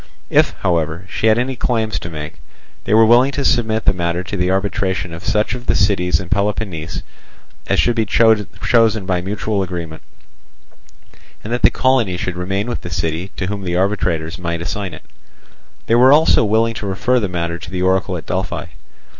[0.31, 2.41] If, however, she had any claims to make,
[2.85, 6.19] they were willing to submit the matter to the arbitration of such of the cities
[6.19, 7.03] in Peloponnese
[7.67, 10.01] as should be chosen by mutual agreement,
[11.43, 14.95] and that the colony should remain with the city to whom the arbitrators might assign
[14.95, 15.03] it.
[15.85, 18.65] They were also willing to refer the matter to the oracle at Delphi.